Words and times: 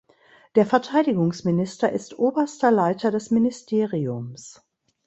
Der 0.55 0.65
Verteidigungsminister 0.65 1.91
ist 1.91 2.17
oberster 2.17 2.71
Leiter 2.71 3.11
des 3.11 3.29
Ministeriums. 3.29 4.63